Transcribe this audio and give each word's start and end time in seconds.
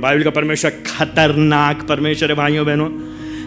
Bible 0.00 0.22
का 0.22 0.30
परमेश्वर 0.30 0.70
खतरनाक 0.70 1.82
परमेश्वर 1.82 2.28
है, 2.28 2.34
भाइयों, 2.34 2.66
बहनों। 2.66 2.88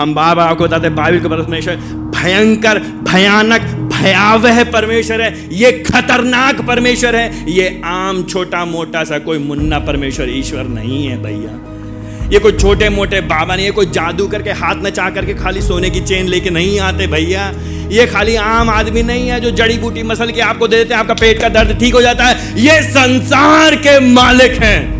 हम 0.00 0.14
बार 0.14 0.34
बार 0.34 0.48
आपको 0.48 0.64
बताते 0.64 0.88
बाइबल 0.88 1.18
का 1.20 1.28
परमेश्वर 1.28 1.76
भयंकर, 2.16 2.78
भयानक, 2.78 3.60
भयावह 3.92 4.64
परमेश्वर 4.64 5.22
है। 5.22 5.48
ये 5.52 5.72
खतरनाक 5.72 6.60
परमेश्वर 6.60 7.16
है। 7.16 7.50
ये 7.50 7.82
आम, 7.84 8.24
छोटा, 8.24 8.64
मोटा 8.64 9.04
सा 9.04 9.18
कोई 9.18 9.38
मुन्ना 9.38 9.78
परमेश्वर, 9.78 10.26
ईश्वर 10.30 10.64
नहीं 10.64 11.06
है, 11.06 11.22
भैया। 11.22 11.58
ये 12.32 12.38
कोई 12.38 12.52
छोटे 12.52 12.88
मोटे 12.88 13.20
बाबा 13.20 13.56
नहीं 13.56 13.66
है, 13.66 13.72
कोई 13.72 13.86
जादू 13.86 14.26
करके, 14.28 14.50
हाथ 14.50 14.74
नचा 14.76 15.10
करके 15.10 15.34
खाली 15.34 15.60
सोने 15.60 15.90
की 15.90 16.00
चेन 16.00 16.26
लेके 16.26 16.50
नहीं 16.50 16.80
आते, 16.80 17.06
भैया। 17.06 17.52
ये 17.88 18.06
खाली 18.06 18.36
आम 18.36 18.70
आदमी 18.70 19.02
नहीं 19.02 19.28
है 19.28 19.40
जो 19.40 19.50
जड़ी 19.50 19.78
बूटी 19.78 20.02
मसल 20.02 20.30
के 20.30 20.40
आपको 20.40 20.68
दे 20.68 20.76
देते 20.76 20.94
हैं, 20.94 21.00
आपका 21.00 21.14
पेट 21.14 21.40
का 21.40 21.48
दर्द 21.48 21.78
ठीक 21.80 21.94
हो 21.94 22.02
जाता 22.02 22.24
है। 22.24 22.60
ये 22.60 22.82
संसार 22.82 23.76
के 23.76 23.98
मालिक 24.12 24.52
हैं। 24.52 24.95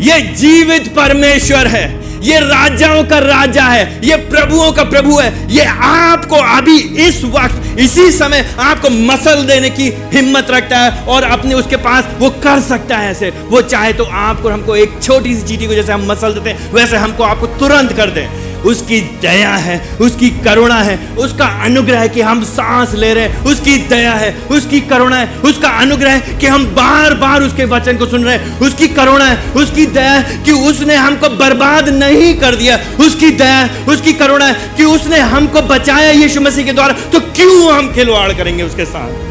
ये 0.00 0.20
जीवित 0.36 0.88
परमेश्वर 0.88 1.66
है। 1.66 1.88
ये 2.22 2.38
राजाओं 2.38 3.02
का 3.04 3.18
राजा 3.18 3.62
है। 3.62 4.00
ये 4.04 4.16
प्रभुओं 4.26 4.70
का 4.72 4.84
प्रभु 4.84 5.18
है। 5.18 5.32
ये 5.52 5.64
आपको 5.64 6.36
अभी 6.56 6.76
इस 7.06 7.22
वक्त, 7.26 7.78
इसी 7.78 8.10
समय 8.12 8.44
आपको 8.60 8.90
मसल 8.90 9.44
देने 9.46 9.70
की 9.70 9.88
हिम्मत 10.12 10.50
रखता 10.50 10.78
है 10.78 11.04
और 11.06 11.22
अपने 11.22 11.54
उसके 11.54 11.76
पास 11.76 12.08
वो 12.18 12.30
कर 12.42 12.60
सकता 12.60 12.96
है 12.96 13.10
ऐसे। 13.10 13.30
वो 13.46 13.62
चाहे 13.62 13.92
तो 13.92 14.04
आपको 14.04 14.48
हमको 14.48 14.76
एक 14.76 14.98
छोटी 15.02 15.34
सी 15.34 15.46
चीटी 15.48 15.66
को 15.66 15.74
जैसे 15.74 15.92
हम 15.92 16.06
मसल 16.06 16.34
देते 16.34 16.50
हैं, 16.50 16.72
वैसे 16.72 16.96
हमको 16.96 17.24
आपको 17.24 17.46
तुरंत 17.58 17.92
कर 17.92 18.10
दे। 18.10 18.28
उसकी 18.66 19.00
दया 19.00 19.54
है, 19.56 19.96
उसकी 20.00 20.30
करुणा 20.30 20.74
है, 20.74 20.96
उसका 21.16 21.46
अनुग्रह 21.64 22.06
कि 22.06 22.20
हम 22.20 22.44
सांस 22.44 22.94
ले 22.94 23.14
रहे 23.14 23.24
हैं, 23.24 23.44
उसकी 23.44 23.76
दया 23.76 24.12
है, 24.12 24.34
उसकी 24.50 24.80
करुणा 24.80 25.16
है, 25.16 25.38
उसका 25.44 25.68
अनुग्रह 25.68 26.18
कि 26.18 26.46
हम 26.46 26.66
बार 26.66 27.14
बार 27.14 27.42
उसके 27.42 27.64
वचन 27.64 27.96
को 27.96 28.06
सुन 28.06 28.24
रहे 28.24 28.36
हैं, 28.36 28.58
उसकी 28.58 28.88
करुणा 28.88 29.24
है, 29.24 29.52
उसकी 29.52 29.86
दया 29.86 30.12
है 30.12 30.42
कि 30.44 30.52
उसने 30.52 30.96
हमको 30.96 31.28
बर्बाद 31.28 31.88
नहीं 31.88 32.34
कर 32.34 32.54
दिया, 32.54 32.78
उसकी 33.00 33.30
दया 33.30 33.56
है, 33.56 33.84
उसकी 33.84 34.12
करुणा 34.12 34.46
है 34.46 34.54
कि 34.76 34.84
उसने 34.84 35.18
हमको 35.18 35.62
बचाया 35.62 36.10
यीशु 36.10 36.40
मसीह 36.40 36.64
के 36.64 36.72
द्वारा 36.72 36.92
तो 36.92 37.20
क्यों 37.20 37.72
हम 37.72 37.92
खिलवाड़ 37.92 38.32
करेंगे 38.32 38.62
उसके 38.62 38.84
साथ? 38.84 39.28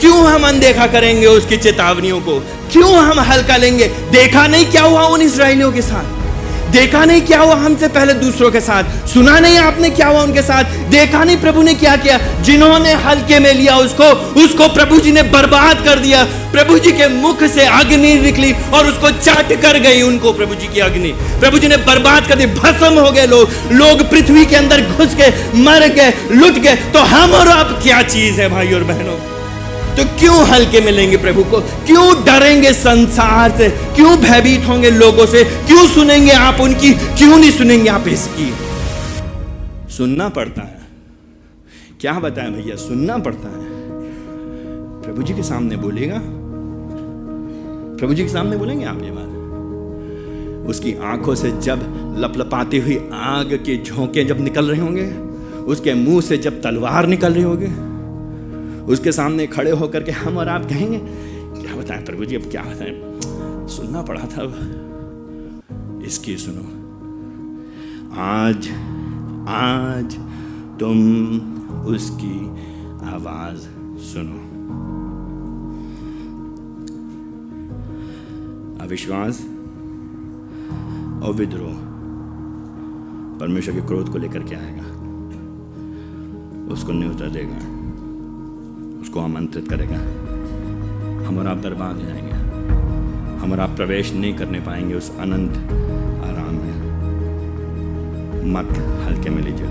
क्यों 0.00 0.24
हम 0.26 0.42
अनदेखा 0.42 0.86
करेंगे 0.86 1.26
उसकी 1.26 1.56
चेतावनियों 1.56 2.20
को? 2.20 2.38
क्यों 2.72 2.94
हम 2.94 3.20
हल्का 3.20 3.56
लेंगे? 3.56 3.86
देखा 4.10 4.46
नहीं 4.46 4.66
क्या 4.66 4.82
हुआ 4.82 5.02
उन 5.02 5.22
इसराइलियों 5.22 5.72
के 5.72 5.82
साथ? 5.82 6.21
देखा 6.72 7.04
नहीं 7.04 7.20
क्या 7.20 7.38
हुआ 7.40 7.54
हमसे 7.54 7.88
पहले 7.88 8.12
दूसरों 8.14 8.50
के 8.50 8.60
साथ? 8.60 8.84
सुना 9.08 9.38
नहीं 9.40 9.58
आपने 9.58 9.90
क्या 9.90 10.06
हुआ 10.08 10.20
उनके 10.22 10.42
साथ? 10.42 10.64
देखा 10.90 11.24
नहीं 11.24 11.36
प्रभु 11.36 11.62
ने 11.62 11.74
क्या 11.74 11.96
किया? 11.96 12.18
जिन्होंने 12.42 12.92
हल्के 12.92 13.38
में 13.38 13.52
लिया 13.54 13.76
उसको 13.76 14.04
उसको 14.42 14.68
प्रभु 14.68 14.98
जी 14.98 15.12
ने 15.12 15.22
बर्बाद 15.22 15.84
कर 15.84 15.98
दिया। 15.98 16.24
प्रभु 16.52 16.78
जी 16.78 16.92
के 16.92 17.08
मुख 17.08 17.44
से 17.44 17.64
अग्नि 17.64 18.14
निकली 18.14 18.52
और 18.74 18.86
उसको 18.86 19.10
चाट 19.10 19.52
कर 19.62 19.78
गई 19.78 20.02
उनको 20.02 20.32
प्रभु 20.32 20.54
जी 20.54 20.66
की 20.66 20.80
अग्नि। 20.80 21.12
प्रभु 21.40 21.58
जी 21.58 21.68
ने 21.68 21.76
बर्बाद 21.76 22.26
कर 22.26 22.34
दी, 22.34 22.46
भस्म 22.46 22.98
हो 22.98 23.10
गए 23.10 23.26
लोग। 23.26 23.50
लोग 23.72 24.10
पृथ्वी 24.10 24.46
के 24.46 24.56
अंदर 24.56 24.86
घुस 24.86 25.14
गए, 25.14 25.32
मर 25.54 25.88
गए, 25.88 26.12
लुट 26.32 26.58
गए। 26.58 26.74
तो 26.74 26.98
हम 26.98 27.32
और 27.32 27.48
आप 27.48 27.78
क्या 27.82 28.02
चीज़ 28.02 28.40
है 28.40 28.48
भाई 28.48 28.72
और 28.72 28.84
बहनों? 28.84 29.41
तो 29.96 30.04
क्यों 30.04 30.46
हल्के 30.46 30.80
मिलेंगे 30.80 31.16
प्रभु 31.16 31.44
को? 31.44 31.60
क्यों 31.60 32.24
डरेंगे 32.24 32.72
संसार 32.72 33.50
से? 33.50 33.68
क्यों 33.68 34.16
भयभीत 34.18 34.68
होंगे 34.68 34.90
लोगों 34.90 35.26
से? 35.26 35.44
क्यों 35.44 35.86
सुनेंगे 35.86 36.32
आप 36.32 36.60
उनकी? 36.60 36.92
क्यों 36.92 37.38
नहीं 37.38 37.50
सुनेंगे 37.50 37.90
आप 37.90 38.08
इसकी? 38.08 38.52
सुनना 39.92 40.28
पड़ता 40.28 40.62
है। 40.62 40.80
क्या 42.00 42.12
बताएँ 42.12 42.50
भैया, 42.50 42.76
सुनना 42.76 43.18
पड़ता 43.18 43.48
है। 43.48 43.64
प्रभु 45.02 45.22
जी 45.22 45.34
के 45.34 45.42
सामने 45.42 45.76
बोलेगा 45.76 46.20
प्रभु 47.98 48.14
जी 48.14 48.22
के 48.22 48.28
सामने 48.28 48.56
बोलेंगे 48.56 48.84
आप 48.84 49.02
ये 49.02 49.10
बात? 49.10 49.28
उसकी 50.68 50.94
आँखों 51.02 51.34
से 51.34 51.50
जब 51.50 51.80
लपलपाती 52.18 52.78
हुई 52.78 52.96
आग 53.12 53.52
के 53.66 53.82
झोंके 53.82 54.24
जब 54.24 54.40
निकल 54.40 54.64
रहे 54.64 54.80
होंगे, 54.80 55.06
उसके 55.62 55.94
मुँह 55.94 56.20
से 56.20 56.36
जब 56.36 56.62
तलवार 56.62 57.06
निकल 57.06 57.32
रही 57.32 57.42
होगी 57.42 57.91
उसके 58.88 59.12
सामने 59.12 59.46
खड़े 59.46 59.70
होकर 59.70 60.02
के 60.02 60.12
हम 60.12 60.36
और 60.38 60.48
आप 60.48 60.64
कहेंगे, 60.64 60.98
क्या 61.62 61.76
बताएँ 61.76 62.04
प्रभु 62.04 62.24
जी, 62.24 62.36
अब 62.36 62.50
क्या 62.50 62.62
बताएँ? 62.62 63.20
सुनना 63.68 64.02
पड़ा 64.02 64.20
था 64.20 64.42
इसकी 66.06 66.36
सुनो। 66.36 66.82
आज 68.20 68.68
आज 69.48 70.16
तुम 70.80 71.38
उसकी 71.80 72.48
आवाज़ 73.06 73.60
सुनो। 74.02 74.52
अविश्वास 78.84 79.40
और 81.22 81.34
विद्रोह 81.34 81.74
परमेश्वर 83.40 83.74
के 83.74 83.80
क्रोध 83.80 84.12
को 84.12 84.18
लेकर 84.18 84.42
के 84.42 84.54
आएगा। 84.54 84.84
उसको 86.72 86.92
न्यूता 86.92 87.28
देगा। 87.28 87.81
उसको 89.02 89.20
आमंत्रित 89.20 89.68
करेगा। 89.68 89.96
हम 91.26 91.38
और 91.38 91.46
आप 91.46 91.56
हो 91.86 92.00
जाएँगे। 92.02 92.32
हम 93.38 93.52
और 93.52 93.60
आप 93.60 93.70
प्रवेश 93.70 94.12
नहीं 94.12 94.34
करने 94.34 94.60
पाएँगे 94.60 94.94
उस 94.94 95.18
अनंत 95.18 95.56
आराम 96.24 96.54
में। 96.54 96.92
मत 98.52 98.68
हल्के 99.04 99.30
में 99.30 99.42
लीजिए। 99.42 99.66